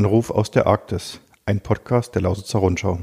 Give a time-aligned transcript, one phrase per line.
[0.00, 3.00] Anruf aus der Arktis, ein Podcast der Lausitzer Rundschau.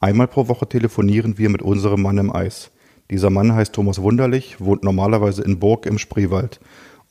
[0.00, 2.72] Einmal pro Woche telefonieren wir mit unserem Mann im Eis.
[3.10, 6.60] Dieser Mann heißt Thomas Wunderlich, wohnt normalerweise in Burg im Spreewald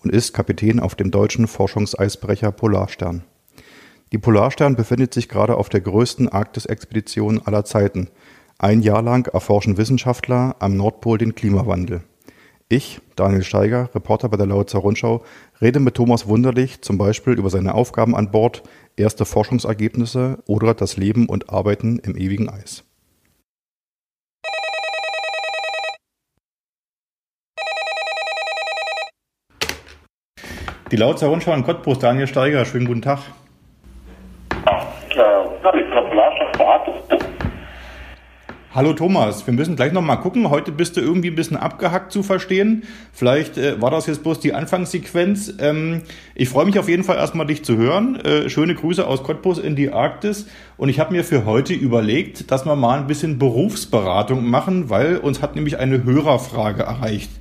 [0.03, 3.23] und ist Kapitän auf dem deutschen Forschungseisbrecher Polarstern.
[4.11, 8.09] Die Polarstern befindet sich gerade auf der größten Arktisexpedition aller Zeiten.
[8.59, 12.03] Ein Jahr lang erforschen Wissenschaftler am Nordpol den Klimawandel.
[12.71, 15.23] Ich, Daniel Steiger, Reporter bei der Lausitzer Rundschau,
[15.59, 18.61] rede mit Thomas Wunderlich zum Beispiel über seine Aufgaben an Bord,
[18.99, 22.83] erste Forschungsergebnisse oder das Leben und Arbeiten im ewigen Eis.
[30.91, 33.19] Die Lausitzer Rundschau in Cottbus, Daniel Steiger, schönen guten Tag.
[34.65, 35.79] Ja, äh, ich glaube,
[38.71, 40.51] Hallo Thomas, wir müssen gleich nochmal gucken.
[40.51, 42.83] Heute bist du irgendwie ein bisschen abgehackt zu verstehen.
[43.11, 45.55] Vielleicht äh, war das jetzt bloß die Anfangssequenz.
[45.57, 46.03] Ähm,
[46.35, 48.17] ich freue mich auf jeden Fall erstmal, dich zu hören.
[48.17, 50.45] Äh, schöne Grüße aus Cottbus in die Arktis.
[50.77, 55.17] Und ich habe mir für heute überlegt, dass wir mal ein bisschen Berufsberatung machen, weil
[55.17, 57.31] uns hat nämlich eine Hörerfrage erreicht.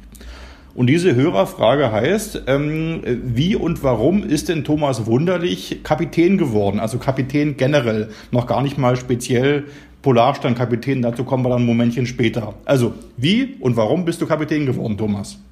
[0.78, 6.78] Und diese Hörerfrage heißt, ähm, wie und warum ist denn Thomas Wunderlich Kapitän geworden?
[6.78, 9.64] Also Kapitän generell, noch gar nicht mal speziell
[10.04, 12.54] Polarstern-Kapitän, dazu kommen wir dann ein Momentchen später.
[12.64, 15.42] Also, wie und warum bist du Kapitän geworden, Thomas?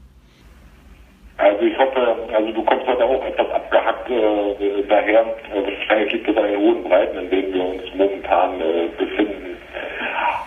[1.38, 5.26] Also ich hoffe, also du kommst heute auch etwas abgehackt äh, daher.
[5.52, 9.56] Wahrscheinlich liegt es an den hohen Breiten, in denen wir uns momentan äh, befinden.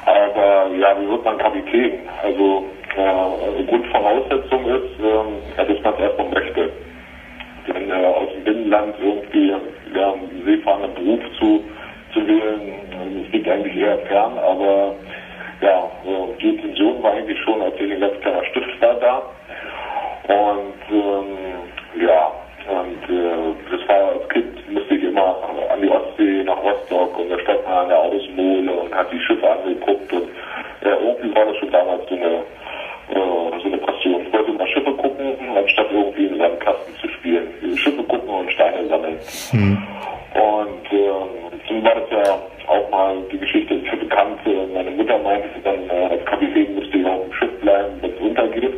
[0.05, 1.99] Aber ja, wie wird man Kapitän?
[2.23, 2.63] Also
[2.95, 6.71] äh, Grundvoraussetzung ist, äh, dass man es erstmal möchte.
[7.67, 11.63] Denn äh, aus dem Binnenland irgendwie ja, einen seefahrenden Beruf zu
[12.13, 12.73] zu wählen.
[13.25, 14.95] Es liegt eigentlich eher fern, aber
[39.19, 39.49] Steine sammeln.
[39.51, 39.77] Hm.
[40.35, 44.39] Und ähm, so war das ja auch mal die Geschichte für bekannt.
[44.73, 48.19] Meine Mutter meinte dann, äh, als Kapitän müsste ich auf dem Schiff bleiben, wenn es
[48.19, 48.73] untergeht.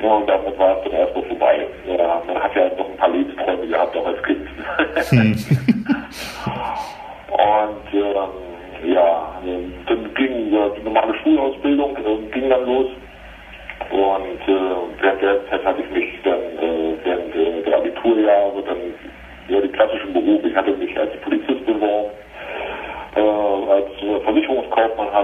[0.00, 1.66] Ja, und damit war es dann erstmal vorbei.
[1.88, 4.48] Ja, man hat ja noch ein paar Lebensträume gehabt, auch als Kind.
[5.10, 5.66] Hm.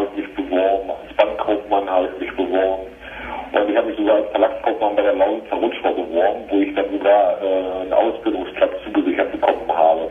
[0.02, 2.82] Ich mich beworben, als Bankkaufmann habe ich mich beworben.
[3.52, 6.90] Und ich habe mich sogar als Verlagskaufmann bei der Lausitzer Rundschau beworben, wo ich dann
[6.90, 10.10] sogar äh, einen Ausbildungsplatz zugesichert bekommen habe.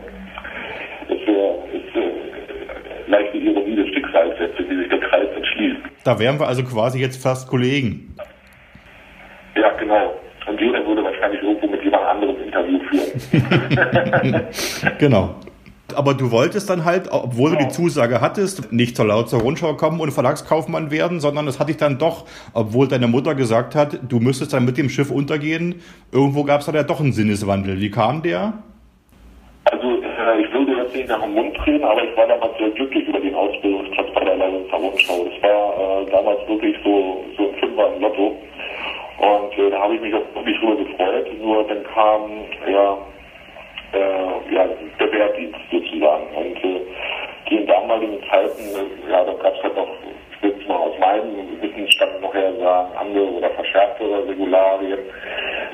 [1.08, 5.80] Das äh, ist äh, leichte Ironie des Schicksals jetzt, wie sich der Kreis entschließt.
[6.04, 8.16] Da wären wir also quasi jetzt fast Kollegen.
[9.56, 10.14] Ja, genau.
[10.46, 14.46] Und jeder würde wahrscheinlich irgendwo mit jemand anderem Interview führen.
[14.98, 15.34] genau.
[15.94, 19.74] Aber du wolltest dann halt, obwohl du die Zusage hattest, nicht zur Laut zur Rundschau
[19.74, 23.98] kommen und Verlagskaufmann werden, sondern das hatte ich dann doch, obwohl deine Mutter gesagt hat,
[24.08, 25.82] du müsstest dann mit dem Schiff untergehen.
[26.12, 27.80] Irgendwo gab es da ja doch einen Sinneswandel.
[27.80, 28.54] Wie kam der?
[29.64, 32.70] Also äh, ich würde jetzt nicht nach dem Mund reden, aber ich war damals sehr
[32.70, 35.24] glücklich über den Ausbildungsplatz bei der Lausitzer Rundschau.
[35.24, 38.36] Das war äh, damals wirklich so, so ein Fünfer im Lotto.
[39.18, 41.26] Und äh, da habe ich mich auch wirklich drüber gefreut.
[41.40, 42.20] Nur dann kam
[42.66, 42.98] ja,
[43.92, 44.68] äh, ja
[44.98, 45.60] der Wehrdienst
[45.94, 46.26] sozusagen.
[46.34, 46.80] Und äh,
[47.48, 48.62] die in damaligen Zeiten,
[49.10, 49.88] ja, da gab es halt noch,
[50.32, 54.98] ich will es mal aus meinem Wissensstand noch her sagen, andere oder verschärftere Regularien.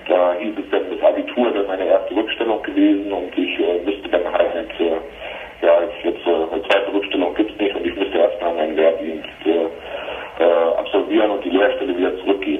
[0.08, 4.08] Da hieß es dann, das Abitur wäre meine erste Rückstellung gewesen und ich äh, müsste
[4.08, 8.18] dann halt, äh, ja, jetzt äh, eine zweite Rückstellung gibt es nicht und ich müsste
[8.18, 12.59] erstmal meinen Wehrdienst äh, äh, absolvieren und die Lehrstelle wieder zurückgehen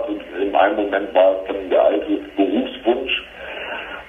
[0.00, 3.22] Seefahrt und in einem Moment war es dann der alte Berufswunsch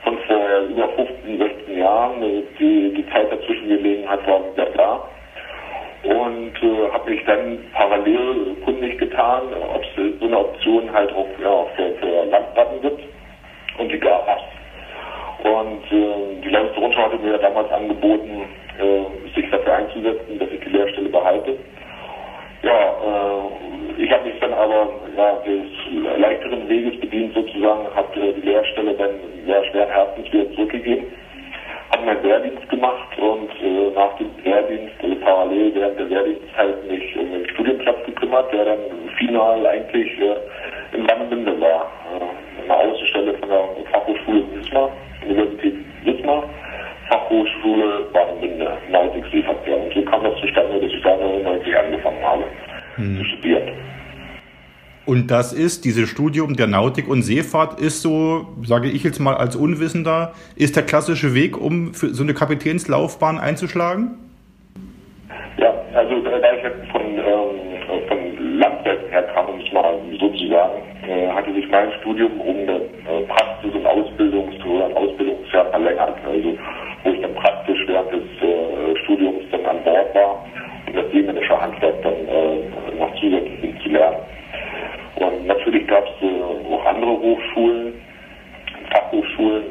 [0.04, 2.24] von vor über 15, 16 Jahren.
[2.24, 5.04] Äh, die, die Zeit dazwischen gelegen hat, war wieder da
[6.04, 9.44] und äh, habe mich dann parallel kundig getan,
[9.74, 13.02] ob es so eine Option halt auch ja, für, für Landplatten gibt
[13.78, 15.46] und die gab es.
[15.46, 18.46] Und äh, die Landesrundschau Rundschau hatte mir damals angeboten,
[18.80, 21.56] äh, sich dafür einzusetzen, dass ich die Lehrstelle behalte.
[22.64, 28.34] Ja, äh, ich habe mich dann aber ja, des leichteren Weges bedient sozusagen, habe äh,
[28.34, 29.12] die Lehrstelle dann
[29.46, 31.06] sehr schweren Herzens wieder zurückgegeben,
[31.92, 37.16] habe meinen Wehrdienst gemacht und äh, nach dem Wehrdienst, also parallel während der Wehrdienstzeit, mich
[37.18, 38.80] um den Studienplatz gekümmert, der dann
[39.18, 44.92] final eigentlich äh, in Langenbinde war, äh, der Außenstelle von der Fachhochschule in Wismar.
[55.12, 59.36] Und das ist, dieses Studium der Nautik und Seefahrt ist so, sage ich jetzt mal
[59.36, 64.12] als Unwissender, ist der klassische Weg, um für so eine Kapitänslaufbahn einzuschlagen?
[65.58, 70.48] Ja, also da ich jetzt von, ähm, von Landwerken herkam, um es mal so zu
[70.48, 75.66] sagen, äh, hatte sich mein Studium um eine äh, Praxis- und Ausbildungs- oder ein Ausbildungsjahr
[75.72, 76.16] verlängert.
[76.26, 76.58] Also
[77.04, 80.46] wo ich dann praktisch während des äh, Studiums dann an Bord war
[80.88, 84.16] und das seemännische Handwerk dann äh, noch zusätzlich zu lernen.
[85.22, 87.94] Und natürlich gab es äh, auch andere Hochschulen,
[88.90, 89.64] Fachhochschulen,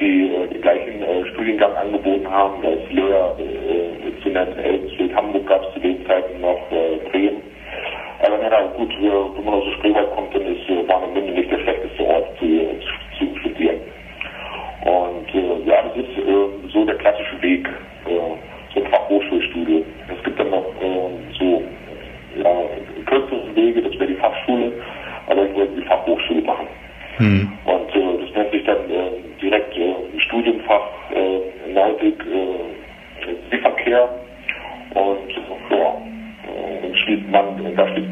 [0.00, 2.62] die äh, den gleichen äh, Studiengang angeboten haben.
[2.62, 6.98] Da ist Lehrer äh, zu nennen, Elsfeld, Hamburg gab es zu den Zeiten noch, äh,
[7.10, 7.42] Bremen.
[8.20, 10.33] Aber na, gut, wenn man aus dem Spreewald kommt,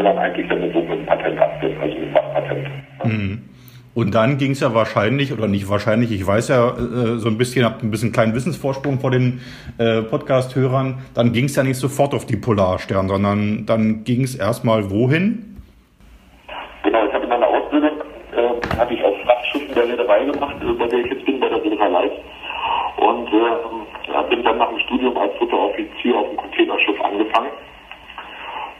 [0.02, 2.68] dann eigentlich dann so mit einem Patent also mit Fachpatent.
[3.02, 3.42] Hm.
[3.94, 7.36] Und dann ging es ja wahrscheinlich, oder nicht wahrscheinlich, ich weiß ja äh, so ein
[7.36, 9.40] bisschen, habe ein bisschen kleinen Wissensvorsprung vor den
[9.76, 14.34] äh, Podcast-Hörern, dann ging es ja nicht sofort auf die Polarstern, sondern dann ging es
[14.34, 15.60] erstmal wohin?
[16.84, 18.00] Genau, ich habe in meiner Ausbildung,
[18.34, 21.50] äh, hatte ich auf Frachtschiffen der Reederei gemacht, äh, bei der ich jetzt bin, bei
[21.50, 22.12] der Reederei Leis.
[22.96, 27.50] Und äh, bin dann nach dem Studium als dritter Offizier auf dem Containerschiff angefangen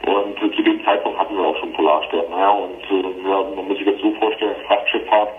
[0.05, 2.25] und äh, zu dem Zeitpunkt hatten wir auch schon Polarstern.
[2.31, 5.29] Ja, und äh, ja, man muss sich das so vorstellen, Frachtschifffahrt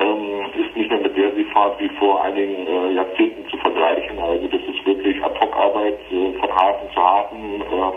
[0.00, 4.18] ähm, ist nicht mehr mit der Seefahrt wie vor einigen äh, Jahrzehnten zu vergleichen.
[4.18, 7.60] Also das ist wirklich Ad-Hoc-Arbeit äh, von Hafen zu Hafen.
[7.60, 7.92] Äh,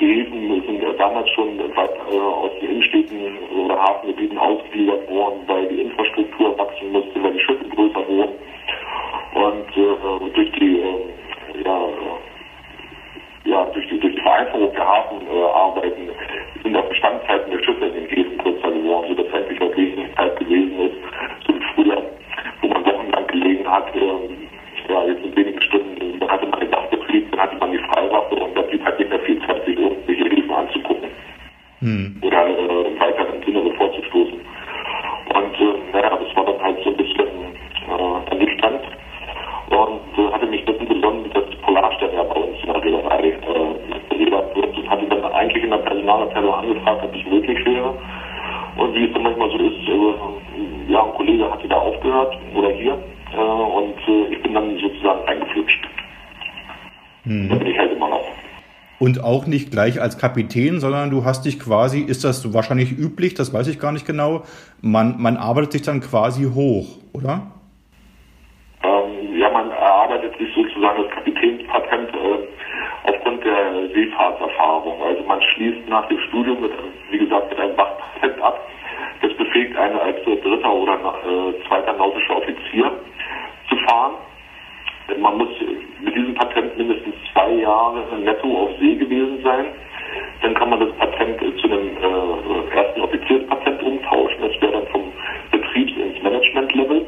[0.00, 2.78] die Häfen sind äh, damals schon weit äh, aus den
[3.56, 8.34] Oder Hafengebieten ausgegliedert worden, weil die Infrastruktur wachsen musste, weil die Schiffe größer wurden.
[9.34, 11.80] Und äh, durch die äh, ja,
[13.44, 17.94] ja, durch die, durch die Vereinfachung der Hafenarbeiten äh, sind auch Bestandszeiten der Schiffe in
[17.94, 19.74] den Häfen kürzer geworden, sodass endlich auch
[20.16, 20.96] Zeit gewesen ist,
[21.46, 22.02] so wie früher,
[22.62, 26.70] wo man wochenlang gelegen hat, äh, ja, jetzt in wenigen Stunden, dann hatte man den
[26.70, 29.78] Dachbetrieb, dann hatte man die Freiwaffe und da blieb halt nicht mehr viel Zeit, sich
[29.78, 31.08] irgendwelche Häfen anzugucken.
[31.80, 32.16] Hm.
[32.22, 32.53] Oder äh,
[33.94, 34.38] vorzustoßen.
[35.34, 37.26] Und äh, naja, das war dann halt so ein bisschen
[37.88, 38.80] äh, ernüchternd
[39.70, 44.14] und äh, hatte mich dessen besonnen, dass Polarstern ja bei uns in der Reederei äh,
[44.14, 47.94] geredet wird und hatte dann eigentlich in der Personalabteilung angefragt, ob es möglich wäre.
[48.76, 52.70] Und wie es dann manchmal so ist, äh, ja, ein Kollege hatte da aufgehört oder
[52.70, 52.98] hier
[53.32, 55.88] äh, und äh, ich bin dann sozusagen eingeflutscht.
[57.24, 57.48] Hm.
[57.48, 58.24] Da bin ich halt immer noch.
[59.14, 63.34] Und auch nicht gleich als Kapitän, sondern du hast dich quasi, ist das wahrscheinlich üblich,
[63.34, 64.42] das weiß ich gar nicht genau,
[64.80, 67.42] man, man arbeitet sich dann quasi hoch, oder?
[69.36, 75.02] ja, man erarbeitet sich sozusagen das Kapitänspatent äh, aufgrund der Seefahrtserfahrung.
[75.02, 76.72] Also man schließt nach dem Studium, mit,
[77.10, 78.60] wie gesagt, mit einem Wachpatent ab.
[79.22, 82.92] Das befähigt einen als dritter oder äh, zweiter nautischer Offizier
[83.68, 84.14] zu fahren.
[85.18, 85.50] Man muss
[86.00, 87.14] mit diesem Patent mindestens
[87.64, 89.66] Jahre netto auf See gewesen sein.
[90.42, 94.36] Dann kann man das Patent zu einem äh, ersten Offizierspatent umtauschen.
[94.42, 95.12] Das wäre dann vom
[95.50, 97.06] Betriebs- ins Management-Level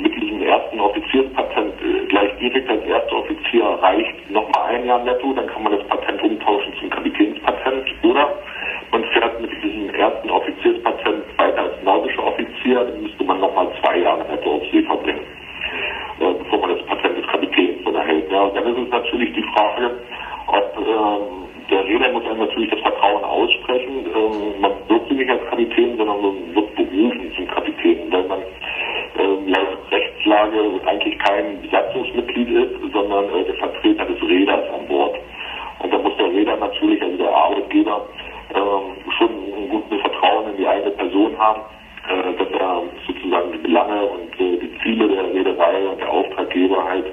[0.00, 5.32] mit diesem ersten Offizierspatent äh, gleich direkt als erster Offizier reicht nochmal ein Jahr netto,
[5.32, 8.34] dann kann man das Patent umtauschen zum Kapitänspatent oder
[8.90, 13.98] man fährt mit diesem ersten Offizierspatent weiter als nautischer Offizier, dann müsste man nochmal zwei
[13.98, 15.26] Jahre netto auf See verbringen,
[16.20, 18.30] äh, bevor man das Patent des Kapitäns erhält.
[18.30, 19.90] Ja, und dann ist es natürlich die Frage,
[20.46, 24.06] ob ähm, der Reeder muss einem natürlich das Vertrauen aussprechen.
[24.06, 28.38] Ähm, man wird nicht als Kapitän, sondern man wird berufen zum Kapitän, weil man
[29.18, 35.18] ähm, laut Rechtslage eigentlich kein Besatzungsmitglied ist, sondern äh, der Vertreter des Räders an Bord.
[35.80, 38.06] Und da muss der Räder natürlich, also der Arbeitgeber,
[38.54, 41.60] ähm, schon ein gutes Vertrauen in die eigene Person haben,
[42.08, 46.82] äh, dass er sozusagen die Belange und äh, die Ziele der Reederei und der Auftraggeber
[46.82, 47.04] halt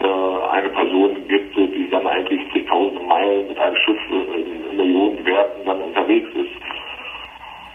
[0.00, 5.82] äh, eine Person gibt, die dann eigentlich zigtausende Meilen mit einem Schiff in Millionenwerten dann
[5.82, 6.50] unterwegs ist.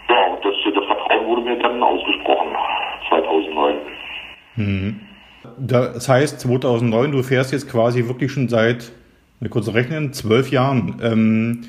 [0.08, 2.48] Ja, und das, das Vertrauen wurde mir dann ausgesprochen,
[3.08, 3.76] 2009.
[4.56, 5.00] Mhm.
[5.80, 8.92] Das heißt, 2009, du fährst jetzt quasi wirklich schon seit,
[9.40, 11.00] mal kurz rechnen, zwölf Jahren.
[11.02, 11.60] Ähm,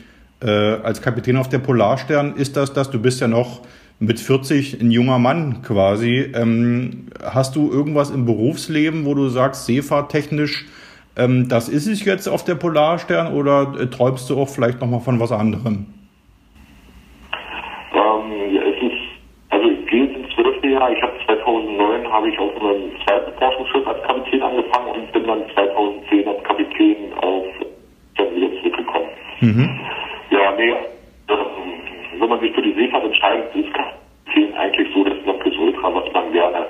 [0.42, 2.92] äh, als Kapitän auf der Polarstern ist das das?
[2.92, 3.62] Du bist ja noch
[4.00, 6.32] mit 40 ein junger Mann quasi.
[6.36, 10.66] Ähm, hast du irgendwas im Berufsleben, wo du sagst, seefahrttechnisch,
[11.16, 15.00] ähm, das ist es jetzt auf der Polarstern oder äh, träumst du auch vielleicht nochmal
[15.00, 15.88] von was anderem?
[17.94, 19.02] Ähm, ja, es ist,
[19.50, 20.92] also ich gehe ins zwölfte Jahr.
[20.92, 21.18] Ich habe
[22.08, 26.44] 2009 habe ich auf einem zweiten Forschungsschiff als Kapitän angefangen und bin dann 2010 als
[26.44, 27.46] Kapitän auf
[28.16, 29.10] dann wieder zurückgekommen.
[29.42, 29.80] Mhm.
[30.32, 30.74] Ja, nee,
[32.20, 36.32] wenn man sich für die Seefahrt entscheidet, ist Kapitän eigentlich so das Nonplusultra, was man
[36.32, 36.66] gerne,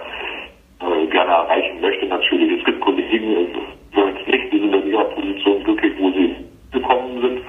[0.81, 2.05] äh, gerne erreichen möchte.
[2.05, 3.47] Natürlich, es gibt Kollegen, äh,
[3.95, 6.35] sollen es nicht, die sind in ihrer Position glücklich, wo sie
[6.71, 7.41] gekommen sind.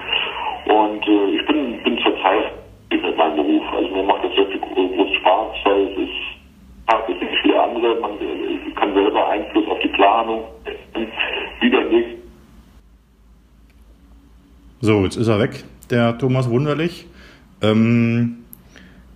[0.75, 2.53] Und äh, ich bin, bin zurzeit
[2.91, 3.65] mit meinem Beruf.
[3.73, 6.11] Also mir macht das sehr viel großen Spaß, weil es ist,
[6.89, 10.45] es ist nicht wie andere, man äh, kann selber Einfluss auf die Planung
[11.61, 12.17] wieder nicht.
[14.81, 17.07] So, jetzt ist er weg, der Thomas Wunderlich.
[17.61, 18.45] Ähm,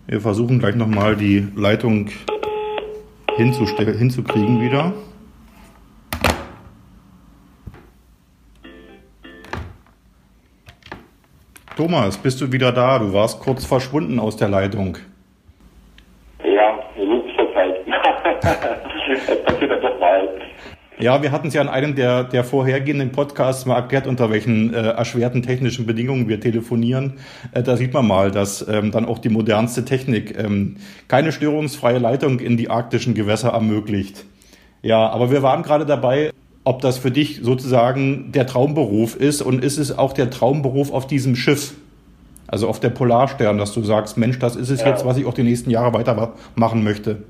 [0.06, 2.10] wir versuchen gleich nochmal die Leitung
[3.36, 4.92] hinzukriegen wieder.
[11.76, 12.98] Thomas, bist du wieder da?
[12.98, 14.98] Du warst kurz verschwunden aus der Leitung.
[16.44, 17.76] Ja, so ist das halt.
[18.42, 20.28] das passiert dann doch mal.
[21.02, 24.72] Ja, wir hatten es ja in einem der, der vorhergehenden Podcasts mal erklärt, unter welchen
[24.72, 27.14] äh, erschwerten technischen Bedingungen wir telefonieren.
[27.52, 30.76] Äh, da sieht man mal, dass ähm, dann auch die modernste Technik ähm,
[31.08, 34.24] keine störungsfreie Leitung in die arktischen Gewässer ermöglicht.
[34.82, 36.30] Ja, aber wir waren gerade dabei,
[36.62, 41.08] ob das für dich sozusagen der Traumberuf ist und ist es auch der Traumberuf auf
[41.08, 41.74] diesem Schiff,
[42.46, 44.90] also auf der Polarstern, dass du sagst, Mensch, das ist es ja.
[44.90, 47.24] jetzt, was ich auch die nächsten Jahre weitermachen möchte.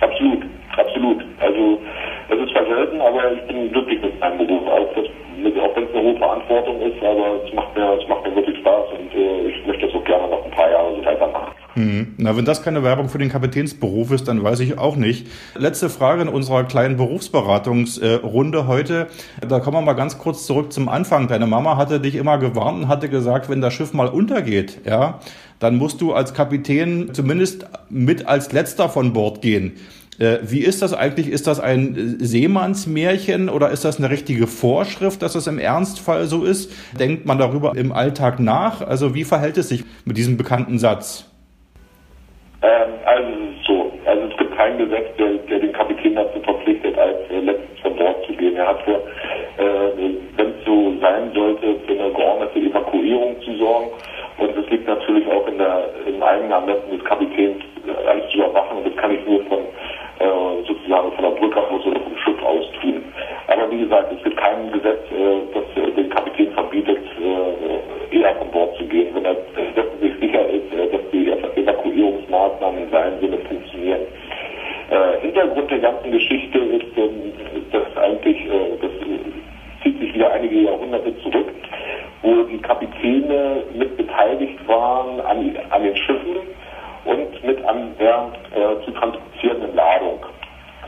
[0.00, 0.42] Absolut,
[0.78, 1.22] absolut.
[1.38, 1.80] Also
[2.28, 4.66] das ist zwar selten, aber ich bin glücklich mit meinem Beruf.
[4.66, 8.24] Auch, das, auch wenn es eine hohe Verantwortung ist, aber es macht mir, es macht
[8.24, 11.04] mir wirklich Spaß und äh, ich möchte das auch gerne noch ein paar Jahre so
[11.04, 11.54] weitermachen.
[11.74, 12.14] Hm.
[12.18, 15.26] Na, wenn das keine Werbung für den Kapitänsberuf ist, dann weiß ich auch nicht.
[15.56, 19.08] Letzte Frage in unserer kleinen Berufsberatungsrunde heute.
[19.46, 21.26] Da kommen wir mal ganz kurz zurück zum Anfang.
[21.26, 25.18] Deine Mama hatte dich immer gewarnt und hatte gesagt, wenn das Schiff mal untergeht, ja,
[25.58, 29.72] dann musst du als Kapitän zumindest mit als letzter von Bord gehen.
[30.18, 31.28] Äh, wie ist das eigentlich?
[31.28, 36.44] Ist das ein Seemannsmärchen oder ist das eine richtige Vorschrift, dass es im Ernstfall so
[36.44, 36.72] ist?
[36.98, 38.80] Denkt man darüber im Alltag nach?
[38.80, 41.30] Also wie verhält es sich mit diesem bekannten Satz?
[42.62, 46.40] Ähm, also es ist so, also es gibt kein Gesetz, der, der den Kapitän dazu
[46.40, 48.56] verpflichtet, als äh, letztes von Bord zu gehen.
[48.56, 53.88] Er hat für, äh, wenn es so sein sollte, für eine geordnete Evakuierung zu sorgen.
[54.38, 58.38] Und es liegt natürlich auch in der, im eigenen Ermessen des Kapitäns, äh, alles zu
[58.38, 58.78] überwachen.
[58.78, 59.58] Und das kann ich nur von
[60.18, 63.04] äh, sozusagen von der Brücke aus oder vom Schiff aus tun.
[63.48, 66.98] Aber wie gesagt, es gibt kein Gesetz, äh, das äh, den Kapitän verbietet,
[68.10, 72.90] eher von Bord zu gehen, wenn er dessen sich sicher ist, dass die Evakuierungsmaßnahmen in
[72.90, 74.00] seinem Sinne funktionieren.
[75.34, 77.32] Hintergrund der ganzen Geschichte ist, ähm,
[77.72, 78.90] dass eigentlich, äh, das
[79.82, 81.48] zieht sich wieder einige Jahrhunderte zurück,
[82.22, 86.36] wo die Kapitäne mit beteiligt waren an, an den Schiffen
[87.04, 90.24] und mit an der äh, zu transportierenden Ladung.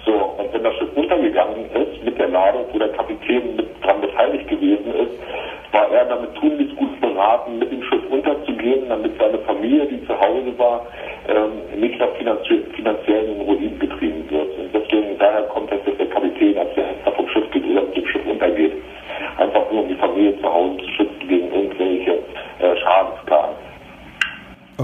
[0.05, 4.01] So, und wenn das Schiff untergegangen ist mit der Ladung, wo der Kapitän mit dran
[4.01, 9.39] beteiligt gewesen ist, war er damit tunlichst gut beraten, mit dem Schiff unterzugehen, damit seine
[9.41, 10.87] Familie, die zu Hause war,
[11.29, 14.49] ähm, nicht nach finanzie finanziellen Ruin getrieben wird.
[14.59, 17.97] Und deswegen, daher kommt es, dass der Kapitän als der vom Schiff geht oder mit
[17.97, 18.73] dem Schiff untergeht,
[19.37, 20.86] einfach nur um die Familie zu Hause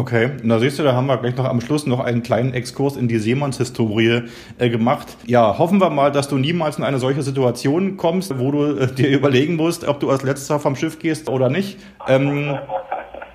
[0.02, 2.96] Okay, na siehst du, da haben wir gleich noch am Schluss noch einen kleinen Exkurs
[2.96, 4.22] in die Seemannshistorie
[4.58, 5.16] äh, gemacht.
[5.28, 8.92] Ja, hoffen wir mal, dass du niemals in eine solche Situation kommst, wo du äh,
[8.92, 11.78] dir überlegen musst, ob du als letzter vom Schiff gehst oder nicht.
[12.08, 12.58] Ähm,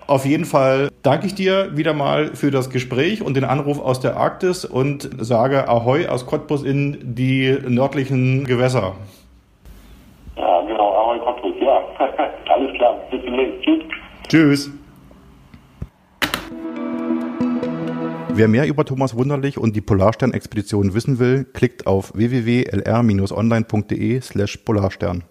[0.08, 4.02] auf jeden Fall danke ich dir wieder mal für das Gespräch und den Anruf aus
[4.02, 8.96] der Arktis und sage Ahoi aus Cottbus in die nördlichen Gewässer.
[10.36, 11.80] Ja, genau, Ahoi Cottbus, ja.
[12.54, 13.64] Alles klar, bis demnächst.
[13.64, 13.84] Tschüss.
[14.28, 14.72] Tschüss.
[18.38, 25.24] Wer mehr über Thomas Wunderlich und die Polarstern-Expedition wissen will, klickt auf www.lr-online.de slash Polarstern.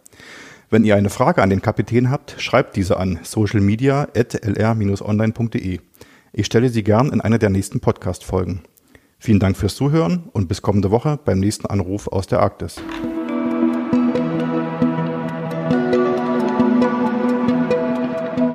[0.70, 5.78] Wenn ihr eine Frage an den Kapitän habt, schreibt diese an socialmedia.lr-online.de.
[6.32, 8.62] Ich stelle sie gern in einer der nächsten Podcast-Folgen.
[9.20, 12.82] Vielen Dank fürs Zuhören und bis kommende Woche beim nächsten Anruf aus der Arktis.